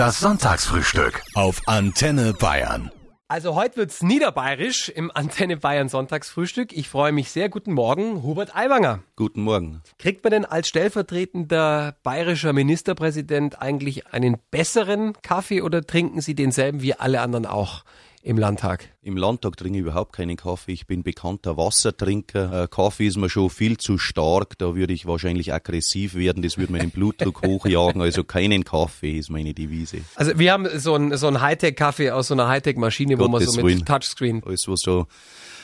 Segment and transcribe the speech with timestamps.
[0.00, 2.90] Das Sonntagsfrühstück auf Antenne Bayern.
[3.28, 6.72] Also heute wird's niederbayerisch im Antenne Bayern Sonntagsfrühstück.
[6.72, 7.50] Ich freue mich sehr.
[7.50, 9.00] Guten Morgen, Hubert Aiwanger.
[9.14, 9.82] Guten Morgen.
[9.98, 16.80] Kriegt man denn als stellvertretender bayerischer Ministerpräsident eigentlich einen besseren Kaffee oder trinken Sie denselben
[16.80, 17.84] wie alle anderen auch?
[18.22, 18.90] Im Landtag?
[19.02, 20.72] Im Landtag trinke ich überhaupt keinen Kaffee.
[20.72, 22.64] Ich bin bekannter Wassertrinker.
[22.64, 24.58] Äh, Kaffee ist mir schon viel zu stark.
[24.58, 26.42] Da würde ich wahrscheinlich aggressiv werden.
[26.42, 28.02] Das würde meinen Blutdruck hochjagen.
[28.02, 30.02] Also keinen Kaffee ist meine Devise.
[30.16, 33.52] Also wir haben so ein, so ein Hightech-Kaffee aus so einer Hightech-Maschine, wo man so
[33.52, 33.84] mit Willen.
[33.86, 34.42] Touchscreen.
[34.44, 35.06] Alles, was so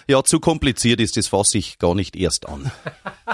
[0.09, 2.71] ja, zu kompliziert ist, das fasse ich gar nicht erst an.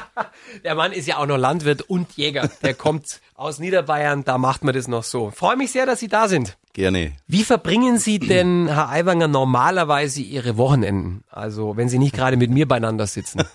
[0.64, 2.50] Der Mann ist ja auch noch Landwirt und Jäger.
[2.62, 5.30] Der kommt aus Niederbayern, da macht man das noch so.
[5.30, 6.56] Freue mich sehr, dass Sie da sind.
[6.74, 7.12] Gerne.
[7.26, 11.22] Wie verbringen Sie denn, Herr Aiwanger, normalerweise Ihre Wochenenden?
[11.30, 13.42] Also, wenn Sie nicht gerade mit mir beieinander sitzen.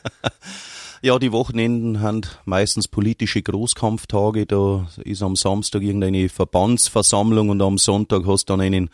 [1.03, 4.47] Ja, die Wochenenden haben meistens politische Großkampftage.
[4.47, 8.89] Da ist am Samstag irgendeine Verbandsversammlung und am Sonntag hast du dann einen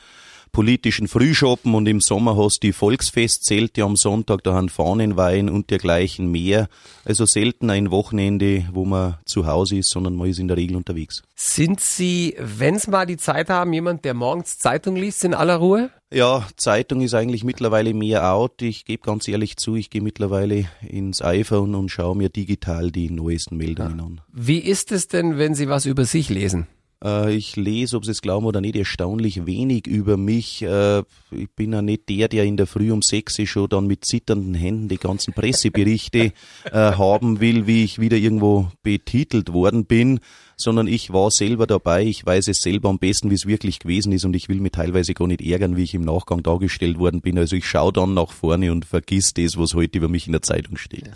[0.53, 5.71] politischen Frühschoppen und im Sommer hast du die Volksfestzelte am Sonntag, da haben Fahnenwein und
[5.71, 6.69] dergleichen mehr.
[7.03, 10.77] Also selten ein Wochenende, wo man zu Hause ist, sondern man ist in der Regel
[10.77, 11.23] unterwegs.
[11.35, 15.57] Sind Sie, wenn Sie mal die Zeit haben, jemand, der morgens Zeitung liest in aller
[15.57, 15.89] Ruhe?
[16.13, 18.61] Ja, Zeitung ist eigentlich mittlerweile mehr out.
[18.61, 23.09] Ich gebe ganz ehrlich zu, ich gehe mittlerweile ins iPhone und schaue mir digital die
[23.09, 24.05] neuesten Meldungen ja.
[24.05, 24.21] an.
[24.31, 26.67] Wie ist es denn, wenn Sie was über sich lesen?
[27.03, 30.61] Äh, ich lese, ob Sie es glauben oder nicht, erstaunlich wenig über mich.
[30.61, 30.99] Äh,
[31.31, 34.53] ich bin ja nicht der, der in der Früh um sechs schon dann mit zitternden
[34.53, 36.31] Händen die ganzen Presseberichte
[36.65, 40.19] äh, haben will, wie ich wieder irgendwo betitelt worden bin
[40.55, 44.11] sondern ich war selber dabei, ich weiß es selber am besten, wie es wirklich gewesen
[44.11, 47.21] ist und ich will mich teilweise gar nicht ärgern, wie ich im Nachgang dargestellt worden
[47.21, 47.37] bin.
[47.37, 50.41] Also ich schaue dann nach vorne und vergiss das, was heute über mich in der
[50.41, 51.11] Zeitung steht.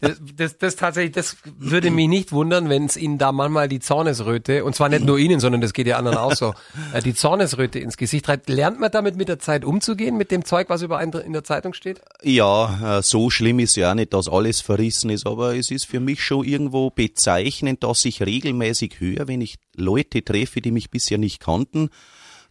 [0.00, 3.80] Das, das, das tatsächlich, das würde mich nicht wundern, wenn es Ihnen da manchmal die
[3.80, 6.54] Zornesröte, und zwar nicht nur Ihnen, sondern das geht ja anderen auch so,
[6.92, 8.48] äh, die Zornesröte ins Gesicht treibt.
[8.48, 11.44] Lernt man damit mit der Zeit umzugehen, mit dem Zeug, was über einen in der
[11.44, 12.00] Zeitung steht?
[12.22, 15.84] Ja, äh, so schlimm ist ja auch nicht, dass alles verrissen ist, aber es ist
[15.84, 20.90] für mich schon irgendwo bezeichnend, dass ich regelmäßig höher, wenn ich Leute treffe, die mich
[20.90, 21.90] bisher nicht kannten,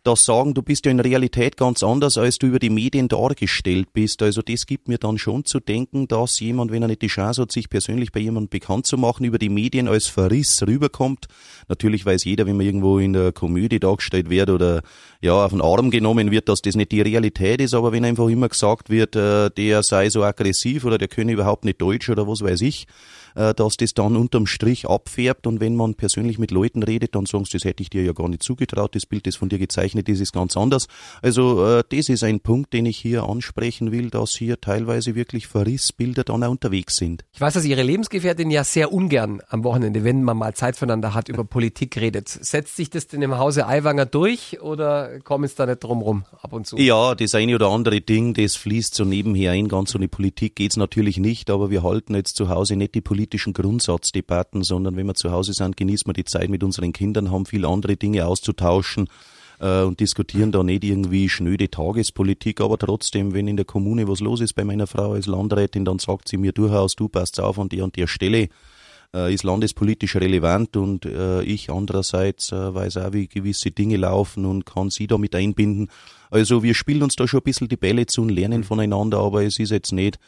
[0.03, 3.93] das sagen, du bist ja in Realität ganz anders, als du über die Medien dargestellt
[3.93, 4.21] bist.
[4.21, 7.41] Also das gibt mir dann schon zu denken, dass jemand, wenn er nicht die Chance
[7.41, 11.27] hat, sich persönlich bei jemandem bekannt zu machen, über die Medien als Verriss rüberkommt.
[11.67, 14.81] Natürlich weiß jeder, wenn man irgendwo in der Komödie dargestellt wird oder
[15.21, 18.29] ja auf den Arm genommen wird, dass das nicht die Realität ist, aber wenn einfach
[18.29, 22.27] immer gesagt wird, äh, der sei so aggressiv oder der könne überhaupt nicht Deutsch oder
[22.27, 22.87] was weiß ich,
[23.35, 27.25] äh, dass das dann unterm Strich abfärbt und wenn man persönlich mit Leuten redet, dann
[27.25, 29.59] sagen sie, das hätte ich dir ja gar nicht zugetraut, das Bild, das von dir
[29.59, 30.87] gezeichnet ist, ist ganz anders.
[31.21, 35.47] Also äh, das ist ein Punkt, den ich hier ansprechen will, dass hier teilweise wirklich
[35.47, 37.23] Verrissbilder dann auch unterwegs sind.
[37.33, 41.13] Ich weiß, dass Ihre Lebensgefährtin ja sehr ungern am Wochenende, wenn man mal Zeit voneinander
[41.13, 42.27] hat, über Politik redet.
[42.27, 46.25] Setzt sich das denn im Hause Aiwanger durch oder kommen es da nicht drum rum
[46.41, 46.77] ab und zu?
[46.77, 49.67] Ja, das eine oder andere Ding, das fließt so nebenher ein.
[49.67, 53.01] Ganz so eine Politik geht's natürlich nicht, aber wir halten jetzt zu Hause nicht die
[53.01, 56.93] Politik politischen Grundsatzdebatten, sondern wenn wir zu Hause sind, genießen wir die Zeit mit unseren
[56.93, 59.09] Kindern, haben viele andere Dinge auszutauschen
[59.59, 64.21] äh, und diskutieren da nicht irgendwie schnöde Tagespolitik, aber trotzdem, wenn in der Kommune was
[64.21, 67.59] los ist bei meiner Frau als Landrätin, dann sagt sie mir durchaus, du passt auf
[67.59, 68.47] an der und der Stelle
[69.13, 74.45] äh, ist landespolitisch relevant und äh, ich andererseits äh, weiß auch, wie gewisse Dinge laufen
[74.45, 75.89] und kann sie da mit einbinden.
[76.31, 79.43] Also wir spielen uns da schon ein bisschen die Bälle zu und lernen voneinander, aber
[79.43, 80.19] es ist jetzt nicht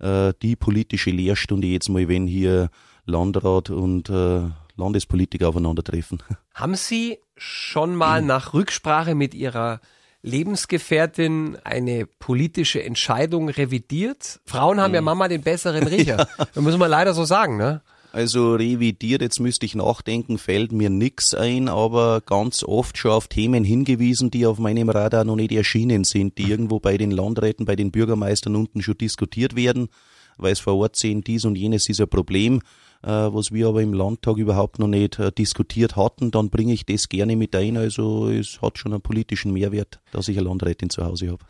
[0.00, 2.70] äh, die politische Lehrstunde jetzt mal, wenn hier
[3.04, 4.42] Landrat und äh,
[4.76, 6.22] Landespolitiker aufeinandertreffen.
[6.54, 9.80] Haben Sie schon mal nach Rücksprache mit Ihrer
[10.22, 14.40] Lebensgefährtin eine politische Entscheidung revidiert?
[14.44, 15.04] Frauen haben ja hm.
[15.04, 16.26] Mama den besseren Riecher.
[16.38, 16.46] Ja.
[16.54, 17.82] Das muss man leider so sagen, ne?
[18.18, 23.28] Also revidiert, jetzt müsste ich nachdenken, fällt mir nix ein, aber ganz oft schon auf
[23.28, 27.64] Themen hingewiesen, die auf meinem Radar noch nicht erschienen sind, die irgendwo bei den Landräten,
[27.64, 29.88] bei den Bürgermeistern unten schon diskutiert werden,
[30.36, 32.60] weil es vor Ort sehen, dies und jenes ist ein Problem,
[33.04, 36.84] äh, was wir aber im Landtag überhaupt noch nicht äh, diskutiert hatten, dann bringe ich
[36.84, 37.76] das gerne mit ein.
[37.76, 41.44] Also es hat schon einen politischen Mehrwert, dass ich eine Landrätin zu Hause habe.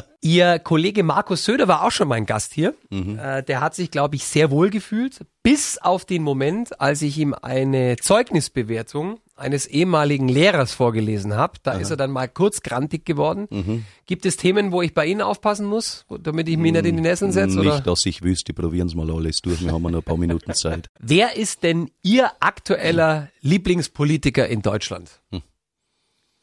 [0.24, 2.74] Ihr Kollege Markus Söder war auch schon mein Gast hier.
[2.88, 3.18] Mhm.
[3.18, 7.18] Äh, der hat sich, glaube ich, sehr wohl gefühlt, bis auf den Moment, als ich
[7.18, 11.58] ihm eine Zeugnisbewertung eines ehemaligen Lehrers vorgelesen habe.
[11.62, 11.80] Da Aha.
[11.80, 13.48] ist er dann mal kurz grantig geworden.
[13.50, 13.84] Mhm.
[14.06, 17.02] Gibt es Themen, wo ich bei Ihnen aufpassen muss, damit ich mich nicht in die
[17.02, 17.58] Nesseln setze?
[17.58, 17.80] Nicht, oder?
[17.82, 18.54] dass ich wüsste.
[18.54, 19.62] Probieren Sie mal alles durch.
[19.62, 20.88] Wir haben noch ein paar Minuten Zeit.
[21.00, 25.20] Wer ist denn Ihr aktueller Lieblingspolitiker in Deutschland?
[25.30, 25.42] Hm.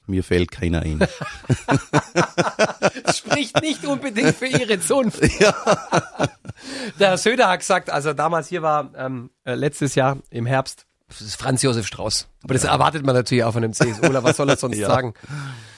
[0.07, 1.00] Mir fällt keiner ein.
[3.15, 5.21] Spricht nicht unbedingt für Ihre Zunft.
[5.39, 5.53] Ja.
[7.00, 10.45] Der Herr Söder hat gesagt, als er damals hier war, ähm, äh, letztes Jahr im
[10.45, 12.27] Herbst, Das ist Franz Josef Strauß.
[12.44, 14.24] Aber das erwartet man natürlich auch von einem CSUler.
[14.24, 14.88] Was soll er sonst Ja.
[14.88, 15.13] sagen?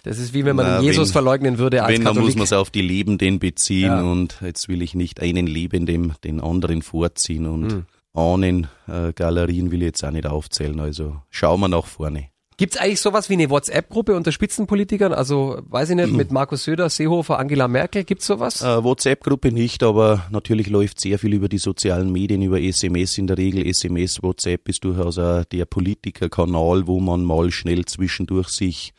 [0.04, 2.36] Das ist wie wenn man Na, Jesus wenn- verleugnen würde als Wenn, dann muss Katholik.
[2.38, 4.02] man es auf die Lebenden beziehen Ja.
[4.02, 7.86] und jetzt will ich nicht einen Lebenden den anderen vorziehen und Hm.
[8.14, 10.80] Ahnen, äh, Galerien will ich jetzt auch nicht aufzählen.
[10.82, 12.28] Also schauen wir nach vorne.
[12.58, 15.14] Gibt's eigentlich sowas wie eine WhatsApp-Gruppe unter Spitzenpolitikern?
[15.14, 18.62] Also, weiß ich nicht, mit Markus Söder, Seehofer, Angela Merkel, gibt's sowas?
[18.62, 23.28] Äh, WhatsApp-Gruppe nicht, aber natürlich läuft sehr viel über die sozialen Medien, über SMS in
[23.28, 23.66] der Regel.
[23.66, 28.94] SMS, WhatsApp ist durchaus auch der Politikerkanal, wo man mal schnell zwischendurch sich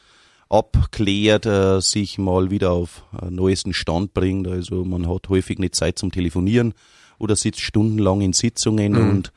[0.48, 4.46] abklärt, äh, sich mal wieder auf äh, neuesten Stand bringt.
[4.48, 6.74] Also man hat häufig nicht Zeit zum Telefonieren
[7.18, 9.32] oder sitzt stundenlang in Sitzungen und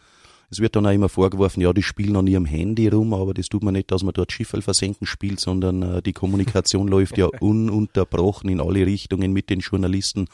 [0.50, 3.48] es wird dann auch immer vorgeworfen, ja, die spielen an ihrem Handy rum, aber das
[3.48, 7.28] tut man nicht, dass man dort Schiffe versenken spielt, sondern äh, die Kommunikation läuft ja
[7.40, 10.28] ununterbrochen in alle Richtungen mit den Journalisten.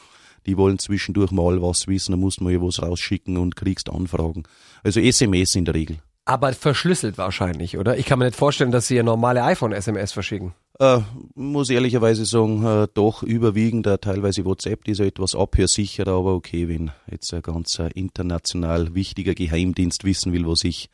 [0.46, 4.44] Die wollen zwischendurch mal was wissen, da muss man ja was rausschicken und kriegst Anfragen.
[4.82, 5.98] Also SMS in der Regel.
[6.26, 7.98] Aber verschlüsselt wahrscheinlich, oder?
[7.98, 10.54] Ich kann mir nicht vorstellen, dass sie ihr normale iPhone-SMS verschicken.
[10.80, 11.00] Äh,
[11.34, 16.34] muss ehrlicherweise sagen, äh, doch überwiegend, äh, teilweise WhatsApp, die ist ja etwas abhörsicherer, aber
[16.34, 20.88] okay, wenn jetzt ein ganz äh, international wichtiger Geheimdienst wissen will, was ich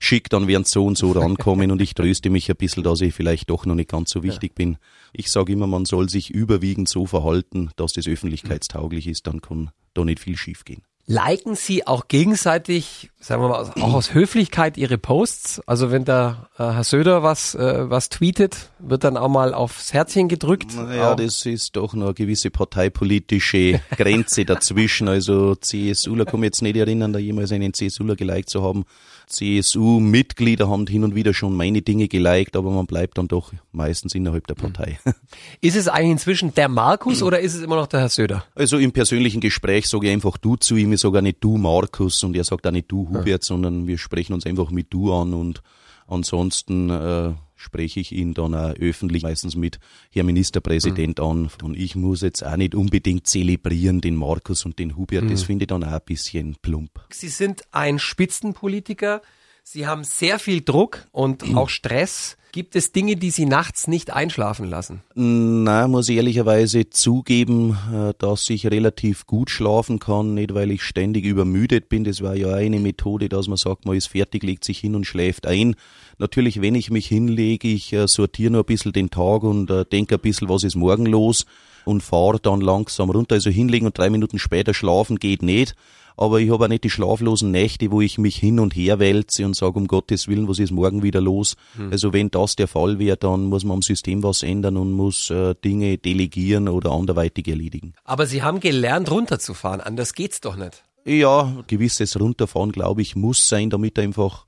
[0.00, 3.14] schicke, dann werden so und so rankommen und ich tröste mich ein bisschen, dass ich
[3.14, 4.76] vielleicht doch noch nicht ganz so wichtig bin.
[5.12, 9.70] Ich sage immer, man soll sich überwiegend so verhalten, dass das öffentlichkeitstauglich ist, dann kann
[9.94, 10.82] da nicht viel schiefgehen.
[11.06, 15.60] Liken Sie auch gegenseitig, sagen wir mal, auch aus Höflichkeit Ihre Posts?
[15.66, 19.92] Also wenn da äh, Herr Söder was, äh, was tweetet, wird dann auch mal aufs
[19.92, 20.74] Herzchen gedrückt?
[20.76, 25.08] Naja, Auch- das ist doch noch eine gewisse parteipolitische Grenze dazwischen.
[25.08, 28.84] Also CSUler kann mich jetzt nicht erinnern, da jemals einen CSUler geliked zu haben.
[29.32, 34.14] CSU-Mitglieder haben hin und wieder schon meine Dinge geliked, aber man bleibt dann doch meistens
[34.14, 34.98] innerhalb der Partei.
[35.60, 38.44] Ist es eigentlich inzwischen der Markus oder ist es immer noch der Herr Söder?
[38.54, 41.56] Also im persönlichen Gespräch sage ich einfach du zu ihm, ich sage auch nicht du
[41.56, 45.12] Markus und er sagt auch nicht du Hubert, sondern wir sprechen uns einfach mit du
[45.12, 45.62] an und
[46.06, 49.78] ansonsten äh, spreche ich ihn dann auch öffentlich meistens mit
[50.10, 54.96] Herr Ministerpräsident an und ich muss jetzt auch nicht unbedingt zelebrieren den Markus und den
[54.96, 56.90] Hubert, das finde ich dann auch ein bisschen plump.
[57.10, 59.22] Sie sind ein Spitzenpolitiker.
[59.62, 62.36] Sie haben sehr viel Druck und auch Stress.
[62.54, 65.00] Gibt es Dinge, die Sie nachts nicht einschlafen lassen?
[65.14, 70.82] Na, muss ich ehrlicherweise zugeben, äh, dass ich relativ gut schlafen kann, nicht weil ich
[70.82, 72.04] ständig übermüdet bin.
[72.04, 75.06] Das war ja eine Methode, dass man sagt, man ist fertig, legt sich hin und
[75.06, 75.76] schläft ein.
[76.18, 79.86] Natürlich, wenn ich mich hinlege, ich äh, sortiere nur ein bisschen den Tag und äh,
[79.86, 81.46] denke ein bisschen, was ist morgen los
[81.86, 83.36] und fahre dann langsam runter.
[83.36, 85.74] Also hinlegen und drei Minuten später schlafen geht nicht.
[86.16, 89.44] Aber ich habe auch nicht die schlaflosen Nächte, wo ich mich hin und her wälze
[89.44, 91.56] und sage, um Gottes Willen, was ist morgen wieder los?
[91.90, 95.30] Also wenn das der Fall wäre, dann muss man am System was ändern und muss
[95.30, 97.94] äh, Dinge delegieren oder anderweitig erledigen.
[98.04, 99.80] Aber Sie haben gelernt, runterzufahren.
[99.80, 100.84] Anders geht's doch nicht.
[101.04, 104.46] Ja, gewisses Runterfahren, glaube ich, muss sein, damit einfach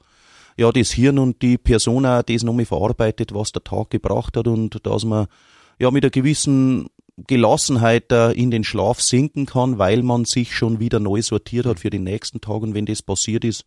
[0.56, 4.46] ja das Hirn und die Person auch das nochmal verarbeitet, was der Tag gebracht hat
[4.46, 5.26] und dass man
[5.80, 10.80] ja mit einer gewissen Gelassenheit äh, in den Schlaf sinken kann, weil man sich schon
[10.80, 12.62] wieder neu sortiert hat für den nächsten Tag.
[12.62, 13.64] Und wenn das passiert ist,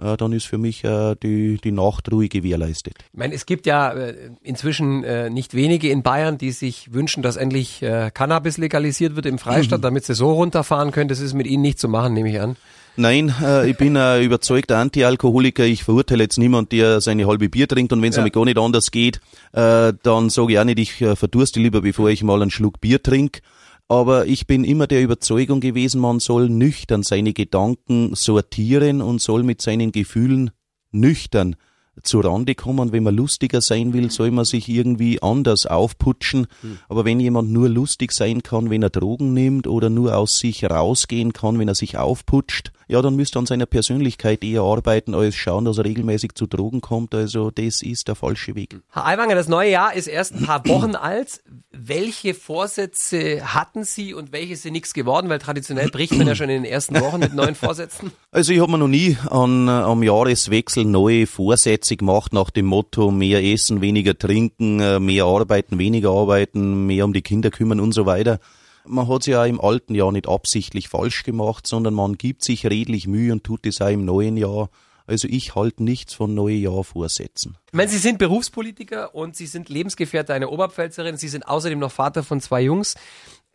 [0.00, 2.94] äh, dann ist für mich äh, die, die Nachtruhe gewährleistet.
[3.12, 7.22] Ich meine, es gibt ja äh, inzwischen äh, nicht wenige in Bayern, die sich wünschen,
[7.22, 11.08] dass endlich äh, Cannabis legalisiert wird im Freistaat, damit sie so runterfahren können.
[11.08, 12.56] Das ist mit Ihnen nicht zu machen, nehme ich an.
[12.96, 15.64] Nein, äh, ich bin ein überzeugter Antialkoholiker.
[15.64, 18.22] Ich verurteile jetzt niemand, der seine halbe Bier trinkt und wenn es Ja.
[18.22, 19.20] einmal gar nicht anders geht,
[19.52, 22.80] äh, dann sage ich auch nicht, ich äh, verdurste lieber, bevor ich mal einen Schluck
[22.80, 23.40] Bier trinke.
[23.88, 29.42] Aber ich bin immer der Überzeugung gewesen, man soll nüchtern seine Gedanken sortieren und soll
[29.42, 30.50] mit seinen Gefühlen
[30.90, 31.56] nüchtern
[32.02, 32.92] zu Rande kommen.
[32.92, 36.46] Wenn man lustiger sein will, soll man sich irgendwie anders aufputschen.
[36.88, 40.64] Aber wenn jemand nur lustig sein kann, wenn er Drogen nimmt oder nur aus sich
[40.64, 45.14] rausgehen kann, wenn er sich aufputscht, ja, dann müsste er an seiner Persönlichkeit eher arbeiten,
[45.14, 47.14] als schauen, dass er regelmäßig zu Drogen kommt.
[47.14, 48.76] Also das ist der falsche Weg.
[48.90, 51.42] Herr Aiwanger, das neue Jahr ist erst ein paar Wochen alt.
[51.72, 55.28] Welche Vorsätze hatten Sie und welche sind nichts geworden?
[55.28, 58.12] Weil traditionell bricht man ja schon in den ersten Wochen mit neuen Vorsätzen.
[58.30, 62.66] Also ich habe mir noch nie an, äh, am Jahreswechsel neue Vorsätze gemacht nach dem
[62.66, 67.80] Motto mehr essen, weniger trinken, äh, mehr arbeiten, weniger arbeiten, mehr um die Kinder kümmern
[67.80, 68.38] und so weiter.
[68.86, 72.66] Man hat es ja im alten Jahr nicht absichtlich falsch gemacht, sondern man gibt sich
[72.66, 74.68] redlich Mühe und tut es auch im neuen Jahr.
[75.06, 77.56] Also ich halte nichts von neue Jahrvorsätzen.
[77.68, 81.16] Ich meine, Sie sind Berufspolitiker und Sie sind Lebensgefährte einer Oberpfälzerin.
[81.18, 82.94] Sie sind außerdem noch Vater von zwei Jungs.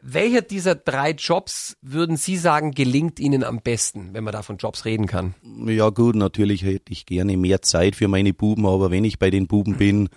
[0.01, 4.57] Welcher dieser drei Jobs würden Sie sagen, gelingt Ihnen am besten, wenn man da von
[4.57, 5.35] Jobs reden kann?
[5.65, 9.29] Ja gut, natürlich hätte ich gerne mehr Zeit für meine Buben, aber wenn ich bei
[9.29, 10.07] den Buben bin,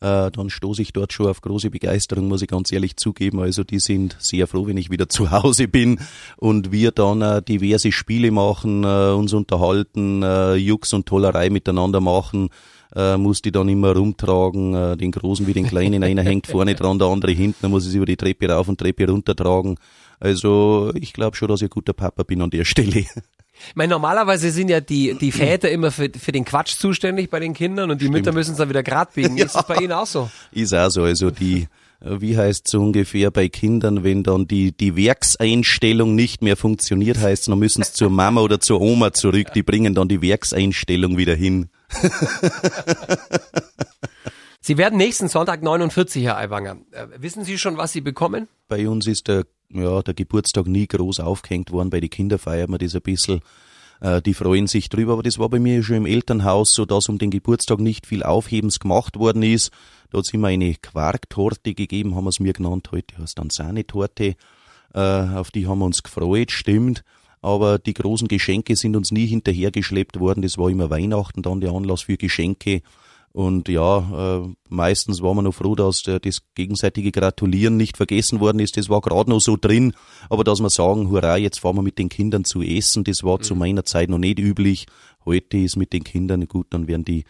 [0.00, 3.40] äh, dann stoße ich dort schon auf große Begeisterung, muss ich ganz ehrlich zugeben.
[3.40, 6.00] Also die sind sehr froh, wenn ich wieder zu Hause bin
[6.36, 12.00] und wir dann äh, diverse Spiele machen, äh, uns unterhalten, äh, Jux und Tollerei miteinander
[12.00, 12.50] machen.
[12.94, 16.74] Äh, muss die dann immer rumtragen, äh, den Großen wie den Kleinen, einer hängt vorne
[16.74, 19.34] dran, der andere hinten, dann muss ich sie über die Treppe rauf und Treppe runter
[19.34, 19.76] tragen.
[20.20, 23.00] Also ich glaube schon, dass ich ein guter Papa bin an der Stelle.
[23.00, 27.40] Ich meine, normalerweise sind ja die, die Väter immer für, für den Quatsch zuständig bei
[27.40, 28.18] den Kindern und die Stimmt.
[28.18, 29.36] Mütter müssen es dann wieder grad biegen.
[29.36, 29.46] Ja.
[29.46, 30.30] Ist das bei Ihnen auch so?
[30.52, 31.02] Ist auch so.
[31.02, 31.66] Also die,
[32.00, 37.48] wie heißt so ungefähr bei Kindern, wenn dann die, die Werkseinstellung nicht mehr funktioniert, heißt
[37.48, 41.34] dann müssen sie zur Mama oder zur Oma zurück, die bringen dann die Werkseinstellung wieder
[41.34, 41.70] hin.
[44.60, 46.78] Sie werden nächsten Sonntag 49, Herr Aiwanger.
[46.90, 48.48] Äh, wissen Sie schon, was Sie bekommen?
[48.66, 51.90] Bei uns ist der ja, der Geburtstag nie groß aufgehängt worden.
[51.90, 53.40] Bei den Kindern feiert man das ein bisschen.
[54.00, 57.08] Äh, die freuen sich drüber, aber das war bei mir schon im Elternhaus so, dass
[57.08, 59.70] um den Geburtstag nicht viel Aufhebens gemacht worden ist.
[60.10, 62.88] Da hat es immer eine Quarktorte gegeben, haben wir es mir genannt.
[62.92, 64.36] Heute heißt dann Sahnetorte.
[64.94, 67.04] Äh, auf die haben wir uns gefreut, stimmt.
[67.42, 70.42] Aber die großen Geschenke sind uns nie hinterhergeschleppt worden.
[70.42, 72.82] Das war immer Weihnachten dann der Anlass für Geschenke.
[73.36, 78.40] Und ja, äh, meistens war man noch froh, dass äh, das gegenseitige Gratulieren nicht vergessen
[78.40, 78.78] worden ist.
[78.78, 79.92] Das war gerade noch so drin.
[80.30, 83.36] Aber dass wir sagen, hurra, jetzt fahren wir mit den Kindern zu essen, das war
[83.36, 83.42] mhm.
[83.42, 84.86] zu meiner Zeit noch nicht üblich.
[85.26, 87.24] Heute ist mit den Kindern gut, dann werden die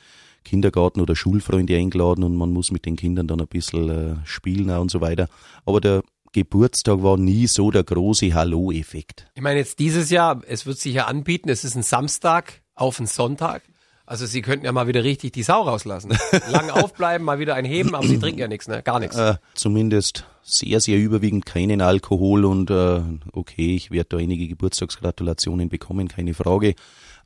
[0.46, 4.70] Kindergarten- oder Schulfreunde eingeladen und man muss mit den Kindern dann ein bisschen äh, spielen
[4.70, 5.28] und so weiter.
[5.64, 9.26] Aber der Geburtstag war nie so der große Hallo-Effekt.
[9.34, 12.98] Ich meine, jetzt dieses Jahr, es wird sich ja anbieten, es ist ein Samstag auf
[12.98, 13.62] einen Sonntag.
[14.08, 16.16] Also Sie könnten ja mal wieder richtig die Sau rauslassen.
[16.50, 18.82] Lang aufbleiben, mal wieder ein Heben, aber Sie trinken ja nichts, ne?
[18.82, 19.16] Gar nichts.
[19.16, 23.00] Äh, zumindest sehr, sehr überwiegend keinen Alkohol und äh,
[23.32, 26.76] okay, ich werde da einige Geburtstagsgratulationen bekommen, keine Frage.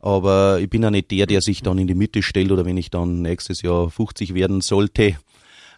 [0.00, 2.76] Aber ich bin ja nicht der, der sich dann in die Mitte stellt oder wenn
[2.76, 5.16] ich dann nächstes Jahr 50 werden sollte,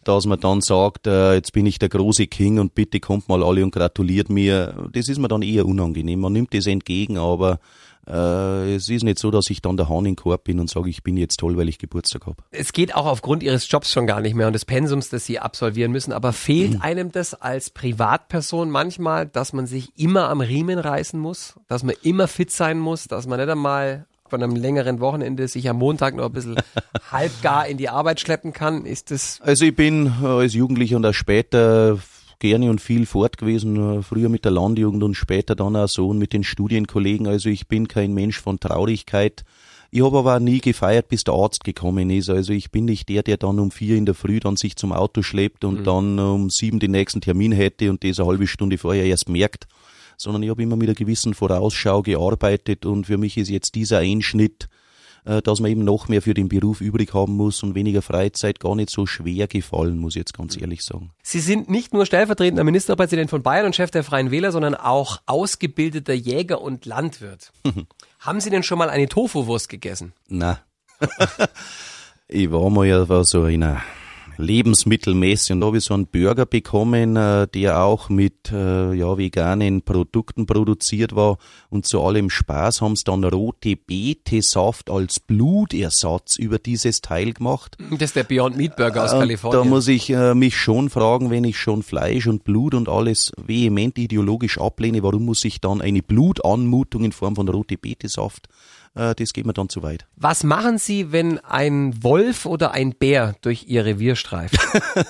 [0.05, 3.43] dass man dann sagt, äh, jetzt bin ich der große King und bitte kommt mal
[3.43, 4.89] alle und gratuliert mir.
[4.93, 6.21] Das ist mir dann eher unangenehm.
[6.21, 7.61] Man nimmt das entgegen, aber
[8.07, 10.91] äh, es ist nicht so, dass ich dann der Hahn im Korb bin und sage,
[10.91, 12.43] ich bin jetzt toll, weil ich Geburtstag habe.
[12.51, 15.39] Es geht auch aufgrund Ihres Jobs schon gar nicht mehr und des Pensums, das Sie
[15.39, 16.13] absolvieren müssen.
[16.13, 16.83] Aber fehlt mhm.
[16.83, 21.95] einem das als Privatperson manchmal, dass man sich immer am Riemen reißen muss, dass man
[22.03, 26.17] immer fit sein muss, dass man nicht einmal von einem längeren Wochenende sich am Montag
[26.17, 26.57] noch ein bisschen
[27.13, 28.87] halbgar in die Arbeit schleppen kann?
[28.87, 29.39] Ist das?
[29.43, 31.99] Also ich bin äh, als Jugendlicher und auch später
[32.39, 36.09] gerne und viel fort gewesen, äh, früher mit der Landjugend und später dann auch so
[36.09, 37.27] und mit den Studienkollegen.
[37.27, 39.45] Also ich bin kein Mensch von Traurigkeit.
[39.91, 42.31] Ich habe aber auch nie gefeiert, bis der Arzt gekommen ist.
[42.31, 44.95] Also ich bin nicht der, der dann um vier in der Früh dann sich zum
[44.95, 45.85] Auto schleppt und mhm.
[45.85, 49.67] dann um sieben den nächsten Termin hätte und das eine halbe Stunde vorher erst merkt,
[50.23, 53.99] sondern ich habe immer mit einer gewissen Vorausschau gearbeitet und für mich ist jetzt dieser
[53.99, 54.69] Einschnitt
[55.25, 58.59] äh, dass man eben noch mehr für den Beruf übrig haben muss und weniger Freizeit
[58.59, 61.13] gar nicht so schwer gefallen, muss ich jetzt ganz ehrlich sagen.
[61.23, 65.21] Sie sind nicht nur stellvertretender Ministerpräsident von Bayern und Chef der Freien Wähler, sondern auch
[65.27, 67.53] ausgebildeter Jäger und Landwirt.
[68.19, 70.13] Haben Sie denn schon mal eine Tofu-Wurst gegessen?
[70.29, 70.59] Na.
[72.29, 73.83] ich war mal ja so in einer
[74.43, 75.53] lebensmittelmäßig.
[75.53, 79.83] Und da habe ich so einen Burger bekommen, äh, der auch mit äh, ja, veganen
[79.83, 81.39] Produkten produziert war.
[81.71, 87.77] Und zu allem Spaß haben sie dann rote Beete-Saft als Blutersatz über dieses Teil gemacht.
[87.91, 89.63] Das ist der Beyond Meat Burger aus äh, Kalifornien.
[89.63, 93.33] Da muss ich äh, mich schon fragen, wenn ich schon Fleisch und Blut und alles
[93.37, 98.49] vehement ideologisch ablehne, warum muss ich dann eine Blutanmutung in Form von rote Beete-Saft
[98.95, 100.07] äh, das geht mir dann zu weit.
[100.17, 104.57] Was machen Sie, wenn ein Wolf oder ein Bär durch Ihr Revier streift?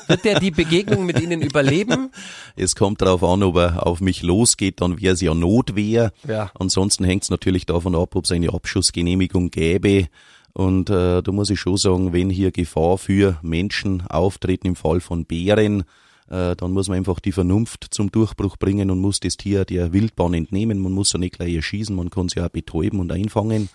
[0.09, 2.11] Wird der die Begegnung mit Ihnen überleben?
[2.55, 6.13] Es kommt darauf an, ob er auf mich losgeht, dann wäre es ja Notwehr.
[6.29, 6.51] Ja.
[6.59, 10.09] Ansonsten hängt es natürlich davon ab, ob es eine Abschussgenehmigung gäbe.
[10.53, 15.01] Und äh, da muss ich schon sagen, wenn hier Gefahr für Menschen auftreten im Fall
[15.01, 15.85] von Bären,
[16.33, 19.93] äh, dann muss man einfach die Vernunft zum Durchbruch bringen und muss das Tier der
[19.93, 20.79] Wildbahn entnehmen.
[20.79, 23.69] Man muss ja nicht gleich erschießen, man kann es ja auch betäuben und einfangen.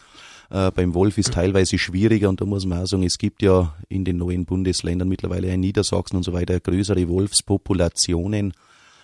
[0.50, 3.76] Äh, beim Wolf ist teilweise schwieriger und da muss man auch sagen, es gibt ja
[3.90, 8.54] in den neuen Bundesländern mittlerweile in Niedersachsen und so weiter größere Wolfspopulationen,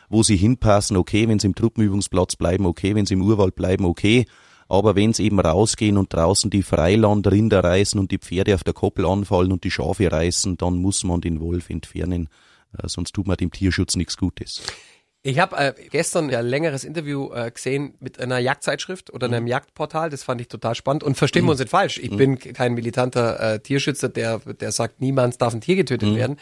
[0.09, 3.85] wo sie hinpassen, okay, wenn sie im Truppenübungsplatz bleiben, okay, wenn sie im Urwald bleiben,
[3.85, 4.25] okay,
[4.67, 8.73] aber wenn sie eben rausgehen und draußen die Freilandrinder reißen und die Pferde auf der
[8.73, 12.29] Koppel anfallen und die Schafe reißen, dann muss man den Wolf entfernen.
[12.77, 14.61] Äh, sonst tut man dem Tierschutz nichts Gutes.
[15.25, 20.09] Ich habe äh, gestern ein längeres Interview äh, gesehen mit einer Jagdzeitschrift oder einem Jagdportal.
[20.09, 21.01] Das fand ich total spannend.
[21.01, 21.97] Und verstehen wir uns nicht falsch.
[21.97, 26.35] Ich bin kein militanter äh, Tierschützer, der, der sagt, niemals darf ein Tier getötet werden.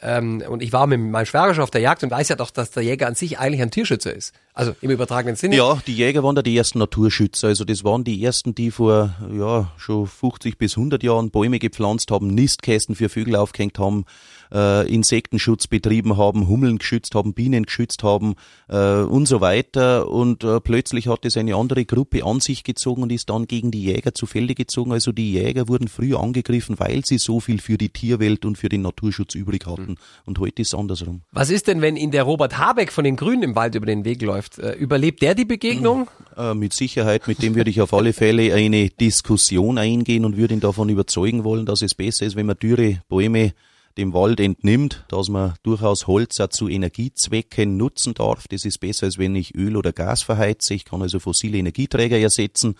[0.00, 2.70] Ähm, und ich war mit meinem Schwager auf der Jagd und weiß ja doch, dass
[2.70, 4.32] der Jäger an sich eigentlich ein Tierschützer ist.
[4.54, 5.56] Also im übertragenen Sinne.
[5.56, 7.48] Ja, die Jäger waren da die ersten Naturschützer.
[7.48, 12.12] Also das waren die ersten, die vor ja schon 50 bis 100 Jahren Bäume gepflanzt
[12.12, 14.04] haben, Nistkästen für Vögel aufgehängt haben,
[14.52, 18.19] äh, Insektenschutz betrieben haben, Hummeln geschützt haben, Bienen geschützt haben
[18.68, 20.08] äh, und so weiter.
[20.08, 23.70] Und äh, plötzlich hat es eine andere Gruppe an sich gezogen und ist dann gegen
[23.70, 24.92] die Jäger zu Felde gezogen.
[24.92, 28.68] Also die Jäger wurden früh angegriffen, weil sie so viel für die Tierwelt und für
[28.68, 29.96] den Naturschutz übrig hatten.
[30.24, 31.22] Und heute ist es andersrum.
[31.32, 34.04] Was ist denn, wenn Ihnen der Robert Habeck von den Grünen im Wald über den
[34.04, 34.58] Weg läuft?
[34.58, 36.08] Äh, überlebt der die Begegnung?
[36.36, 40.54] Äh, mit Sicherheit, mit dem würde ich auf alle Fälle eine Diskussion eingehen und würde
[40.54, 43.52] ihn davon überzeugen wollen, dass es besser ist, wenn man dürre Bäume
[44.00, 48.48] dem Wald entnimmt, dass man durchaus Holz auch zu Energiezwecken nutzen darf.
[48.48, 50.74] Das ist besser, als wenn ich Öl oder Gas verheize.
[50.74, 52.76] Ich kann also fossile Energieträger ersetzen.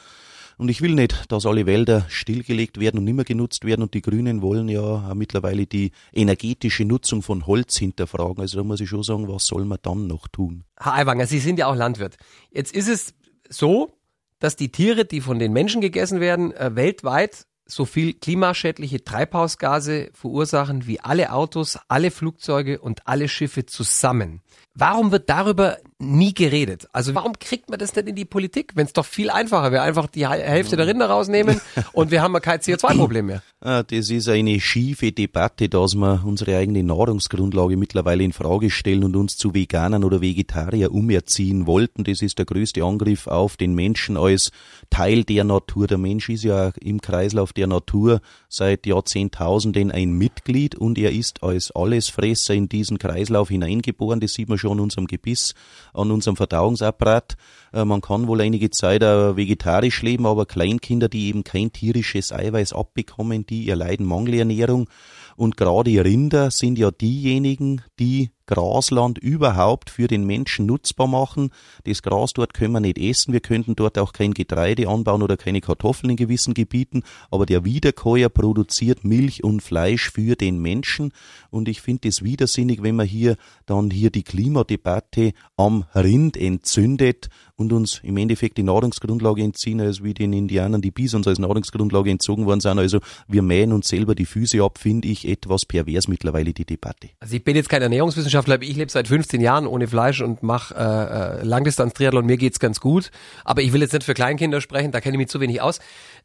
[0.57, 3.83] Und ich will nicht, dass alle Wälder stillgelegt werden und nimmer genutzt werden.
[3.83, 8.41] Und die Grünen wollen ja mittlerweile die energetische Nutzung von Holz hinterfragen.
[8.41, 10.65] Also da muss ich schon sagen, was soll man dann noch tun?
[10.79, 12.17] Herr Aiwanger, Sie sind ja auch Landwirt.
[12.51, 13.15] Jetzt ist es
[13.49, 13.99] so,
[14.39, 20.11] dass die Tiere, die von den Menschen gegessen werden, äh, weltweit so viel klimaschädliche Treibhausgase
[20.13, 24.43] verursachen wie alle Autos, alle Flugzeuge und alle Schiffe zusammen.
[24.75, 26.89] Warum wird darüber nie geredet?
[26.93, 29.83] Also warum kriegt man das nicht in die Politik, wenn es doch viel einfacher wäre,
[29.83, 31.61] einfach die Hälfte der Rinder rausnehmen
[31.93, 33.43] und wir haben ja kein CO2-Problem mehr.
[33.63, 39.05] Ah, das ist eine schiefe Debatte, dass wir unsere eigene Nahrungsgrundlage mittlerweile in Frage stellen
[39.05, 42.05] und uns zu Veganern oder Vegetarier umerziehen wollten.
[42.05, 44.51] Das ist der größte Angriff auf den Menschen als
[44.89, 45.87] Teil der Natur.
[45.87, 51.43] Der Mensch ist ja im Kreislauf der Natur seit Jahrzehntausenden ein Mitglied und er ist
[51.43, 54.21] als Allesfresser in diesen Kreislauf hineingeboren.
[54.21, 55.55] Das sieht man schon an unserem Gebiss,
[55.95, 57.37] an unserem Verdauungsapparat.
[57.73, 62.33] Äh, man kann wohl einige Zeit auch vegetarisch leben, aber Kleinkinder, die eben kein tierisches
[62.33, 64.89] Eiweiß abbekommen, die erleiden Mangelernährung.
[65.37, 71.51] Und gerade Rinder sind ja diejenigen, die Grasland überhaupt für den Menschen nutzbar machen.
[71.85, 75.37] Das Gras dort können wir nicht essen, wir könnten dort auch kein Getreide anbauen oder
[75.37, 81.13] keine Kartoffeln in gewissen Gebieten, aber der Wiederkäuer produziert Milch und Fleisch für den Menschen
[81.51, 87.29] und ich finde es widersinnig, wenn man hier dann hier die Klimadebatte am Rind entzündet
[87.61, 92.11] und uns im Endeffekt die Nahrungsgrundlage entziehen, als wie den Indianern die Bisons als Nahrungsgrundlage
[92.11, 92.79] entzogen worden sind.
[92.79, 97.11] Also wir mähen uns selber die Füße ab, finde ich etwas pervers mittlerweile die Debatte.
[97.21, 100.43] Also ich bin jetzt kein Ernährungswissenschaftler, aber ich lebe seit 15 Jahren ohne Fleisch und
[100.43, 102.27] mache äh, äh, Langdistanz-Triathlon.
[102.27, 103.11] Mir geht's ganz gut,
[103.45, 105.81] aber ich will jetzt nicht für Kleinkinder sprechen, da kenne ich mich zu wenig aus.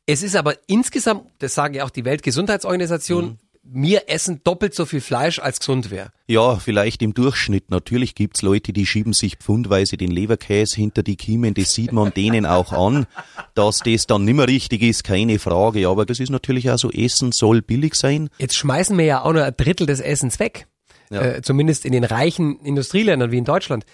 [0.05, 4.85] Es ist aber insgesamt, das sagen ja auch die Weltgesundheitsorganisation, mhm wir essen doppelt so
[4.85, 6.11] viel Fleisch, als gesund wäre.
[6.27, 7.71] Ja, vielleicht im Durchschnitt.
[7.71, 11.53] Natürlich gibt's Leute, die schieben sich pfundweise den Leberkäse hinter die Kiemen.
[11.55, 13.07] Das sieht man denen auch an.
[13.55, 15.87] Dass das dann nimmer richtig ist, keine Frage.
[15.87, 18.29] Aber das ist natürlich auch so, Essen soll billig sein.
[18.37, 20.67] Jetzt schmeißen wir ja auch nur ein Drittel des Essens weg.
[21.09, 21.21] Ja.
[21.21, 23.85] Äh, zumindest in den reichen Industrieländern wie in Deutschland.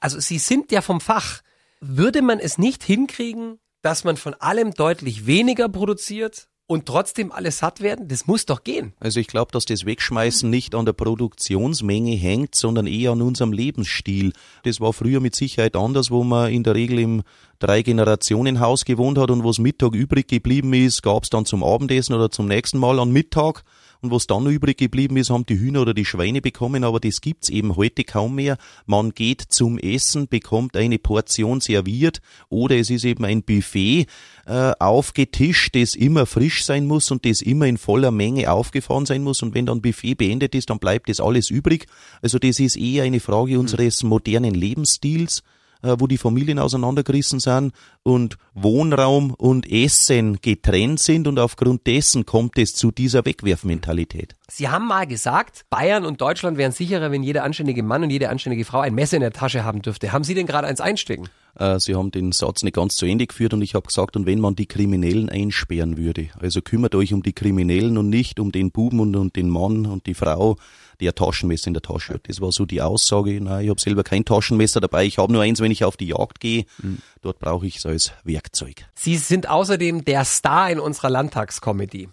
[0.00, 1.42] Also Sie sind ja vom Fach.
[1.80, 7.58] Würde man es nicht hinkriegen, dass man von allem deutlich weniger produziert und trotzdem alles
[7.58, 8.08] satt werden?
[8.08, 8.94] Das muss doch gehen.
[8.98, 13.52] Also ich glaube, dass das Wegschmeißen nicht an der Produktionsmenge hängt, sondern eher an unserem
[13.52, 14.32] Lebensstil.
[14.64, 17.22] Das war früher mit Sicherheit anders, wo man in der Regel im
[17.58, 22.14] Drei-Generationen-Haus gewohnt hat und wo es Mittag übrig geblieben ist, gab es dann zum Abendessen
[22.14, 23.62] oder zum nächsten Mal an Mittag.
[24.00, 27.20] Und was dann übrig geblieben ist, haben die Hühner oder die Schweine bekommen, aber das
[27.20, 28.58] gibt's eben heute kaum mehr.
[28.86, 34.06] Man geht zum Essen, bekommt eine Portion serviert oder es ist eben ein Buffet
[34.46, 39.22] äh, aufgetischt, das immer frisch sein muss und das immer in voller Menge aufgefahren sein
[39.22, 39.42] muss.
[39.42, 41.86] Und wenn dann Buffet beendet ist, dann bleibt das alles übrig.
[42.22, 43.60] Also das ist eher eine Frage hm.
[43.60, 45.42] unseres modernen Lebensstils
[45.82, 52.26] äh, wo die Familien auseinandergerissen sind und Wohnraum und Essen getrennt sind und aufgrund dessen
[52.26, 54.34] kommt es zu dieser Wegwerfmentalität.
[54.48, 58.28] Sie haben mal gesagt, Bayern und Deutschland wären sicherer, wenn jeder anständige Mann und jede
[58.28, 60.12] anständige Frau ein Messer in der Tasche haben dürfte.
[60.12, 61.28] Haben Sie denn gerade eins einstecken?
[61.58, 64.26] Äh, Sie haben den Satz nicht ganz zu Ende geführt und ich habe gesagt, und
[64.26, 68.52] wenn man die Kriminellen einsperren würde, also kümmert euch um die Kriminellen und nicht um
[68.52, 70.56] den Buben und, und den Mann und die Frau,
[71.00, 72.22] der Taschenmesser in der Tasche hat.
[72.28, 73.38] Das war so die Aussage.
[73.40, 75.04] Nein, ich habe selber kein Taschenmesser dabei.
[75.04, 76.64] Ich habe nur eins, wenn ich auf die Jagd gehe.
[76.78, 76.98] Mhm.
[77.20, 78.86] Dort brauche ich es als Werkzeug.
[78.94, 82.08] Sie sind außerdem der Star in unserer Landtagskomödie.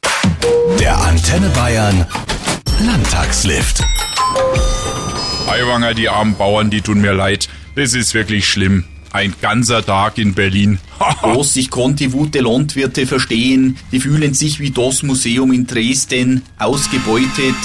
[0.79, 2.05] Der Antenne Bayern
[2.85, 3.83] Landtagslift.
[5.47, 7.47] Aiwanger, die armen Bauern, die tun mir leid.
[7.75, 8.85] Das ist wirklich schlimm.
[9.13, 10.79] Ein ganzer Tag in Berlin.
[11.21, 13.77] Groß, ich konnte die Wut der Landwirte verstehen.
[13.91, 17.55] Die fühlen sich wie das Museum in Dresden, ausgebeutet.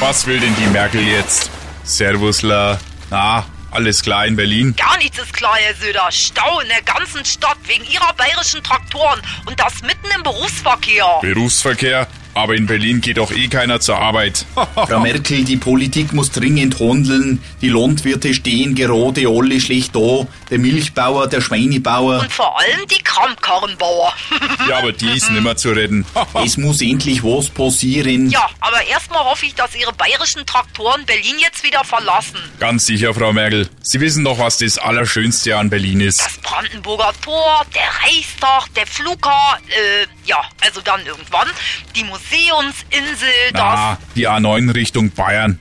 [0.00, 1.50] Was will denn die Merkel jetzt?
[1.82, 2.78] Servusler.
[3.10, 4.74] Na, Alles klar in Berlin?
[4.76, 6.08] Gar nichts ist klar, Herr Söder.
[6.10, 11.06] Stau in der ganzen Stadt wegen Ihrer bayerischen Traktoren und das mitten im Berufsverkehr.
[11.22, 12.06] Berufsverkehr?
[12.38, 14.46] Aber in Berlin geht doch eh keiner zur Arbeit.
[14.74, 17.42] Frau Merkel, die Politik muss dringend handeln.
[17.60, 20.24] Die Landwirte stehen gerade alle schlecht da.
[20.48, 22.20] Der Milchbauer, der Schweinebauer.
[22.20, 24.12] Und vor allem die Kramkarrenbauer.
[24.68, 26.06] ja, aber die ist nimmer zu retten.
[26.44, 28.30] es muss endlich was passieren.
[28.30, 32.38] ja, aber erstmal hoffe ich, dass Ihre bayerischen Traktoren Berlin jetzt wieder verlassen.
[32.60, 33.68] Ganz sicher, Frau Merkel.
[33.82, 36.20] Sie wissen doch, was das Allerschönste an Berlin ist.
[36.20, 41.48] Das Brandenburger Tor, der Reichstag, der Flughafen, äh, ja, also dann irgendwann.
[41.96, 43.28] Die Museumsinsel.
[43.54, 45.58] Ah, die A9 Richtung Bayern.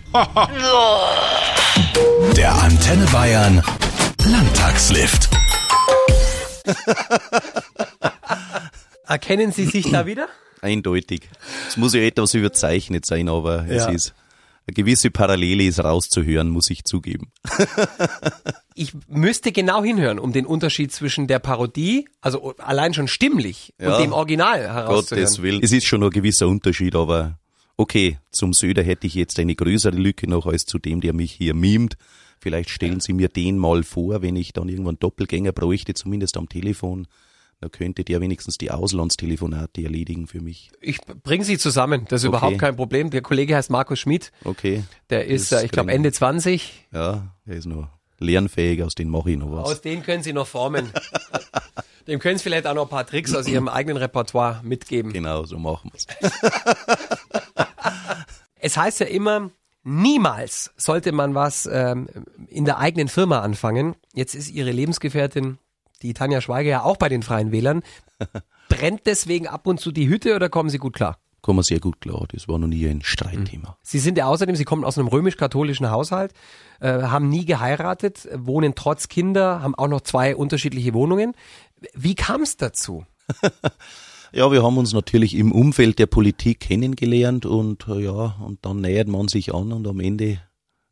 [2.35, 3.63] Der Antenne Bayern
[4.25, 5.29] Landtagslift.
[9.07, 10.27] Erkennen Sie sich da wieder?
[10.61, 11.29] Eindeutig.
[11.69, 13.89] Es muss ja etwas überzeichnet sein, aber es Ja.
[13.89, 14.13] ist
[14.67, 17.31] eine gewisse Parallele ist rauszuhören, muss ich zugeben.
[18.79, 23.95] Ich müsste genau hinhören, um den Unterschied zwischen der Parodie, also allein schon stimmlich, Ja.
[23.95, 25.23] und dem Original herauszuhören.
[25.25, 25.63] Gottes Willen.
[25.63, 27.39] Es ist schon ein gewisser Unterschied, aber
[27.75, 31.31] okay, zum Söder hätte ich jetzt eine größere Lücke noch als zu dem, der mich
[31.31, 31.97] hier mimt.
[32.39, 36.47] Vielleicht stellen Sie mir den mal vor, wenn ich dann irgendwann Doppelgänger bräuchte, zumindest am
[36.47, 37.07] Telefon.
[37.59, 40.71] Da könnte der wenigstens die Auslandstelefonate erledigen für mich.
[40.79, 42.37] Ich bringe sie zusammen, das ist Okay.
[42.37, 43.09] überhaupt kein Problem.
[43.09, 44.83] Der Kollege heißt Markus Schmid, Okay.
[45.09, 45.95] der ist, Das äh, ich glaube, wir.
[45.95, 46.87] Ende 20.
[46.93, 47.87] Ja, er ist noch
[48.19, 49.65] lernfähig, aus dem mache ich noch was.
[49.71, 50.91] Aus denen können Sie noch formen.
[52.07, 55.11] Dem können Sie vielleicht auch noch ein paar Tricks aus Ihrem eigenen Repertoire mitgeben.
[55.11, 56.07] Genau, so machen wir's.
[58.59, 59.51] Es heißt ja immer,
[59.83, 62.07] niemals sollte man was ähm,
[62.47, 63.95] in der eigenen Firma anfangen.
[64.13, 65.57] Jetzt ist Ihre Lebensgefährtin,
[66.01, 67.81] die Tanja Schweiger, ja auch bei den Freien Wählern.
[68.69, 71.17] Brennt deswegen ab und zu die Hütte oder kommen Sie gut klar?
[71.41, 72.25] Kommen sehr gut klar.
[72.29, 73.77] Das war noch nie ein Streitthema.
[73.81, 76.33] Sie sind ja außerdem, Sie kommen aus einem römisch-katholischen Haushalt,
[76.81, 81.33] äh, haben nie geheiratet, wohnen trotz Kinder, haben auch noch zwei unterschiedliche Wohnungen.
[81.93, 83.05] Wie kam es dazu?
[84.33, 88.81] Ja, wir haben uns natürlich im Umfeld der Politik kennengelernt und äh, ja, und dann
[88.81, 90.41] nähert man sich an und am Ende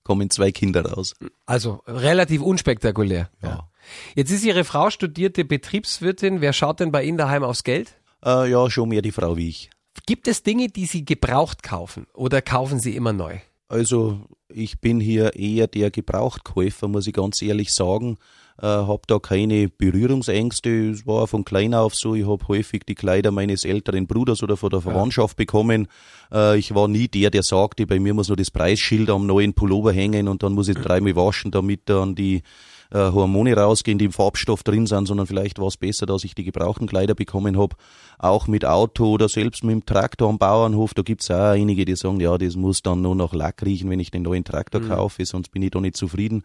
[0.04, 1.16] kommen zwei Kinder raus.
[1.46, 3.30] Also relativ unspektakulär.
[3.44, 3.68] Ja.
[4.16, 6.42] Jetzt ist Ihre Frau studierte Betriebswirtin.
[6.42, 7.96] Wer schaut denn bei Ihnen daheim aufs Geld?
[8.24, 9.70] Äh, ja, schon mehr die Frau wie ich.
[10.06, 13.40] Gibt es Dinge, die Sie gebraucht kaufen oder kaufen Sie immer neu?
[13.68, 18.18] Also ich bin hier eher der Gebrauchtkäufer, muss ich ganz ehrlich sagen.
[18.62, 20.92] Äh, hab da keine Berührungsängste.
[20.92, 22.16] Es war von klein auf so.
[22.16, 25.88] Ich hab häufig die Kleider meines älteren Bruders oder von der Verwandtschaft bekommen.
[26.32, 29.54] Äh, ich war nie der, der sagte, bei mir muss nur das Preisschild am neuen
[29.54, 32.44] Pullover hängen und dann muss ich dreimal waschen, damit dann die
[32.92, 36.36] äh, Hormone rausgehen, die im Farbstoff drin sind, sondern vielleicht war es besser, dass ich
[36.36, 37.76] die gebrauchten Kleider bekommen hab.
[38.18, 41.96] Auch mit Auto oder selbst mit dem Traktor am Bauernhof, da gibt's auch einige, die
[41.96, 45.26] sagen, ja, das muss dann nur nach Lack riechen, wenn ich den neuen Traktor kaufe,
[45.26, 46.44] sonst bin ich da nicht zufrieden.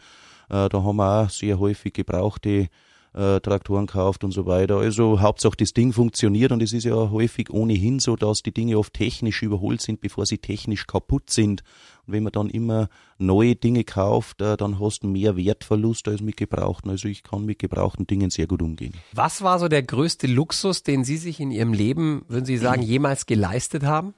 [0.49, 2.69] Äh, da haben wir auch sehr häufig gebrauchte
[3.13, 4.77] äh, Traktoren gekauft und so weiter.
[4.77, 8.79] Also Hauptsache das Ding funktioniert und es ist ja häufig ohnehin so, dass die Dinge
[8.79, 11.63] oft technisch überholt sind, bevor sie technisch kaputt sind.
[12.07, 16.21] Und wenn man dann immer neue Dinge kauft, äh, dann hast du mehr Wertverlust als
[16.21, 16.91] mit gebrauchten.
[16.91, 18.95] Also ich kann mit gebrauchten Dingen sehr gut umgehen.
[19.13, 22.83] Was war so der größte Luxus, den Sie sich in Ihrem Leben, würden Sie sagen,
[22.83, 24.15] jemals geleistet haben?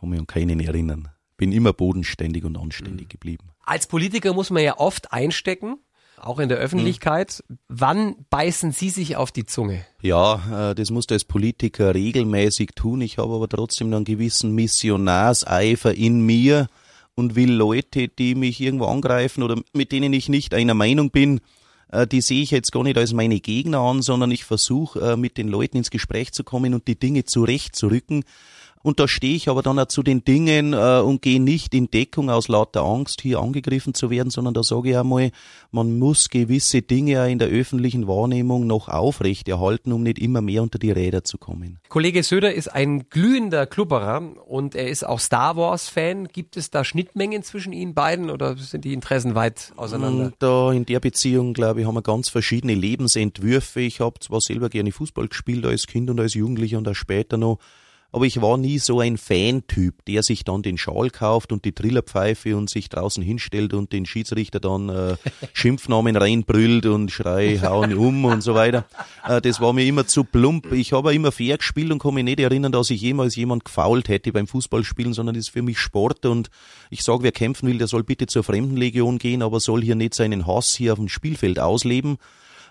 [0.00, 1.08] Kann mich an keinen erinnern.
[1.36, 3.48] Bin immer bodenständig und anständig geblieben.
[3.64, 5.78] Als Politiker muss man ja oft einstecken,
[6.26, 7.42] auch in der Öffentlichkeit.
[7.68, 9.84] Wann beißen Sie sich auf die Zunge?
[10.00, 13.00] Ja, äh, das musst du als Politiker regelmäßig tun.
[13.00, 16.68] Ich habe aber trotzdem einen gewissen Missionarseifer in mir
[17.14, 21.40] und will Leute, die mich irgendwo angreifen oder mit denen ich nicht einer Meinung bin,
[21.92, 25.16] äh, die sehe ich jetzt gar nicht als meine Gegner an, sondern ich versuche äh,
[25.16, 28.24] mit den Leuten ins Gespräch zu kommen und die Dinge zurechtzurücken.
[28.82, 31.90] Und da stehe ich aber dann auch zu den Dingen äh, und gehe nicht in
[31.90, 35.30] Deckung aus lauter Angst, hier angegriffen zu werden, sondern da sage ich einmal,
[35.70, 40.78] man muss gewisse Dinge in der öffentlichen Wahrnehmung noch aufrechterhalten, um nicht immer mehr unter
[40.78, 41.78] die Räder zu kommen.
[41.88, 46.28] Kollege Söder ist ein glühender Klubberer und er ist auch Star Wars Fan.
[46.28, 50.26] Gibt es da Schnittmengen zwischen Ihnen beiden oder sind die Interessen weit auseinander?
[50.26, 53.80] Und da in der Beziehung, glaube ich, haben wir ganz verschiedene Lebensentwürfe.
[53.80, 57.36] Ich habe zwar selber gerne Fußball gespielt als Kind und als Jugendlicher und auch später
[57.36, 57.58] noch,
[58.12, 61.72] aber ich war nie so ein Fantyp, der sich dann den Schal kauft und die
[61.72, 65.16] Trillerpfeife und sich draußen hinstellt und den Schiedsrichter dann äh,
[65.54, 68.84] Schimpfnamen reinbrüllt und schrei, hauen um und so weiter.
[69.26, 70.72] Äh, das war mir immer zu plump.
[70.72, 74.08] Ich habe immer fair gespielt und kann mich nicht erinnern, dass ich jemals jemand gefault
[74.08, 76.50] hätte beim Fußballspielen, sondern das ist für mich Sport und
[76.90, 80.12] ich sage, wer kämpfen will, der soll bitte zur Fremdenlegion gehen, aber soll hier nicht
[80.12, 82.18] seinen Hass hier auf dem Spielfeld ausleben.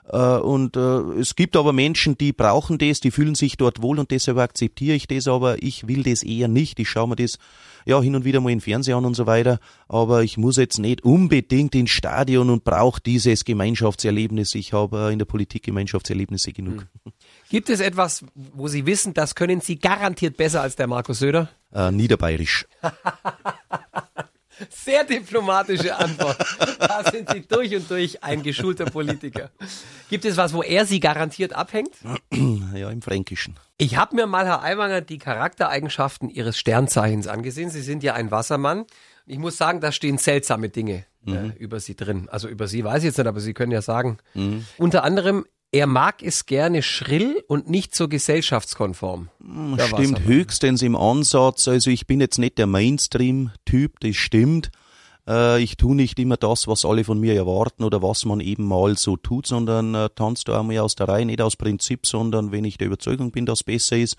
[0.08, 4.00] Äh, und äh, es gibt aber Menschen, die brauchen das, die fühlen sich dort wohl
[4.00, 6.80] und deshalb akzeptiere ich das, aber ich will das eher nicht.
[6.80, 7.38] Ich schaue mir das
[7.86, 10.80] ja hin und wieder mal im Fernsehen an und so weiter, aber ich muss jetzt
[10.80, 14.56] nicht unbedingt ins Stadion und brauche dieses Gemeinschaftserlebnis.
[14.56, 16.88] Ich habe in der Politik Gemeinschaftserlebnisse genug.
[17.04, 17.14] Hm.
[17.50, 21.50] Gibt es etwas, wo Sie wissen, das können Sie garantiert besser als der Markus Söder?
[21.74, 22.66] Äh, Niederbayerisch.
[24.70, 26.38] Sehr diplomatische Antwort.
[26.80, 29.50] Da sind Sie durch und durch ein geschulter Politiker.
[30.10, 31.94] Gibt es was, wo er Sie garantiert abhängt?
[32.74, 33.56] Ja, im Fränkischen.
[33.78, 37.70] Ich habe mir mal, Herr Aiwanger, die Charaktereigenschaften Ihres Sternzeichens angesehen.
[37.70, 38.86] Sie sind ja ein Wassermann.
[39.26, 41.52] Ich muss sagen, da stehen seltsame Dinge äh, Mhm.
[41.60, 42.28] über Sie drin.
[42.30, 44.18] Also über Sie weiß ich jetzt nicht, aber Sie können ja sagen.
[44.78, 49.30] Unter anderem, er mag es gerne schrill und nicht so gesellschaftskonform.
[49.40, 50.24] Der Stimmt Wassermann.
[50.26, 51.68] höchstens im Ansatz.
[51.68, 54.72] Also ich bin jetzt nicht der Mainstream-Typ, das stimmt.
[55.28, 58.66] Äh, ich tue nicht immer das, was alle von mir erwarten oder was man eben
[58.66, 62.52] mal so tut, sondern äh, tanzt da einmal aus der Reihe, nicht aus Prinzip, sondern
[62.52, 64.18] wenn ich der Überzeugung bin, dass besser ist.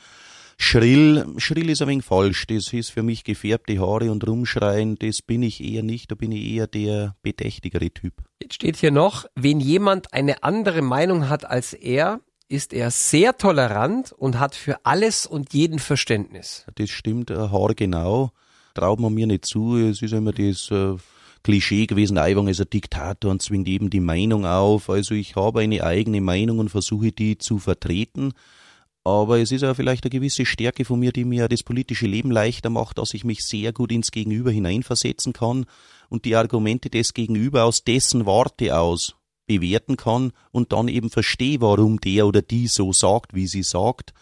[0.62, 2.46] Schrill, schrill ist ein wenig falsch.
[2.46, 4.96] Das ist für mich gefärbte Haare und rumschreien.
[4.96, 6.12] Das bin ich eher nicht.
[6.12, 8.14] Da bin ich eher der bedächtigere Typ.
[8.40, 13.36] Jetzt steht hier noch, wenn jemand eine andere Meinung hat als er, ist er sehr
[13.36, 16.64] tolerant und hat für alles und jeden Verständnis.
[16.76, 18.30] Das stimmt äh, haargenau.
[18.74, 19.76] Traut man mir nicht zu.
[19.76, 20.94] Es ist immer das äh,
[21.42, 24.88] Klischee gewesen, Aiwang ist ein Diktator und zwingt eben die Meinung auf.
[24.88, 28.32] Also ich habe eine eigene Meinung und versuche die zu vertreten.
[29.04, 32.30] Aber es ist ja vielleicht eine gewisse Stärke von mir, die mir das politische Leben
[32.30, 35.66] leichter macht, dass ich mich sehr gut ins Gegenüber hineinversetzen kann
[36.08, 41.60] und die Argumente des Gegenüber aus dessen Warte aus bewerten kann und dann eben verstehe,
[41.60, 44.14] warum der oder die so sagt, wie sie sagt.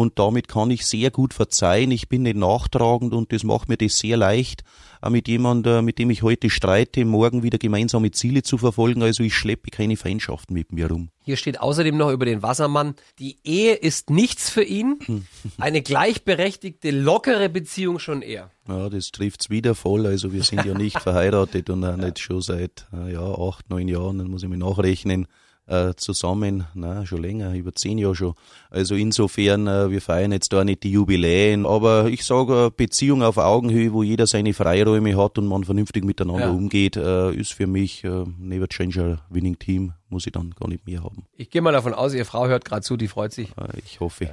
[0.00, 1.90] Und damit kann ich sehr gut verzeihen.
[1.90, 4.64] Ich bin nicht nachtragend und das macht mir das sehr leicht,
[5.02, 9.02] auch mit jemandem, mit dem ich heute streite, morgen wieder gemeinsame Ziele zu verfolgen.
[9.02, 11.10] Also ich schleppe keine Feindschaften mit mir rum.
[11.22, 15.26] Hier steht außerdem noch über den Wassermann, die Ehe ist nichts für ihn,
[15.58, 18.50] eine gleichberechtigte, lockere Beziehung schon eher.
[18.68, 20.06] Ja, das trifft's wieder voll.
[20.06, 23.86] Also wir sind ja nicht verheiratet und auch nicht schon seit äh, ja, acht, neun
[23.86, 25.26] Jahren, dann muss ich mal nachrechnen,
[25.70, 28.34] äh, zusammen, na schon länger, über zehn Jahre schon.
[28.70, 33.36] Also insofern, äh, wir feiern jetzt da nicht die Jubiläen, aber ich sage, Beziehung auf
[33.38, 36.50] Augenhöhe, wo jeder seine Freiräume hat und man vernünftig miteinander Ja.
[36.50, 40.68] umgeht, äh, ist für mich äh, never change a winning team, muss ich dann gar
[40.68, 41.24] nicht mehr haben.
[41.36, 43.50] Ich gehe mal davon aus, Ihre Frau hört gerade zu, die freut sich.
[43.56, 44.28] Äh, ich hoffe.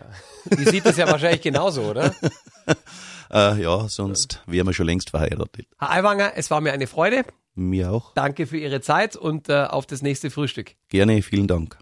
[0.58, 2.14] Die sieht das ja wahrscheinlich genauso, oder?
[3.30, 5.68] Äh, ja, sonst wären wir schon längst verheiratet.
[5.80, 7.24] Herr Aiwanger, es war mir eine Freude.
[7.58, 8.14] Mir auch.
[8.14, 10.76] Danke für Ihre Zeit und äh, auf das nächste Frühstück.
[10.90, 11.78] Gerne, vielen Dank.